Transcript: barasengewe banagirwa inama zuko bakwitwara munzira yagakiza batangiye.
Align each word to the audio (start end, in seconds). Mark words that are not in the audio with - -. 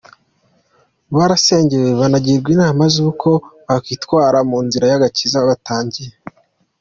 barasengewe 1.15 1.89
banagirwa 1.99 2.49
inama 2.55 2.83
zuko 2.95 3.29
bakwitwara 3.67 4.37
munzira 4.49 4.85
yagakiza 4.91 5.37
batangiye. 5.47 6.11